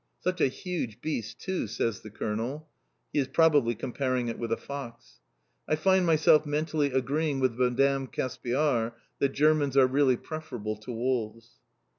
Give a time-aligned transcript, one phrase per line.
[0.19, 2.67] "Such a huge beast too!" says the Colonel.
[3.13, 5.19] He is probably comparing it with a fox.
[5.67, 11.59] I find myself mentally agreeing with Madame Caspiar that Germans are really preferable to wolves.